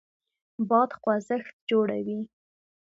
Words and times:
باد 0.69 0.89
خوځښت 1.01 1.55
جوړوي. 1.69 2.19